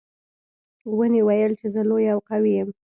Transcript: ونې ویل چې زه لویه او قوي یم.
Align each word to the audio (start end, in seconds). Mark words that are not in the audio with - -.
ونې 0.97 1.21
ویل 1.27 1.51
چې 1.59 1.67
زه 1.73 1.81
لویه 1.89 2.11
او 2.15 2.19
قوي 2.29 2.51
یم. 2.57 2.69